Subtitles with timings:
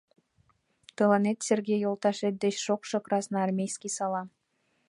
[0.95, 4.27] Тыланет Сергей йолташет деч шокшо красноармейский салам!..»